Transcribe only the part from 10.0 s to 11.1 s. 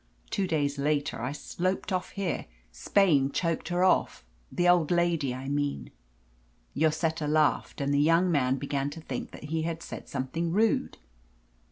something rude.